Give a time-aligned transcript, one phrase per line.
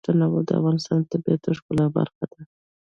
[0.07, 2.41] تنوع د افغانستان د طبیعت د ښکلا برخه ده.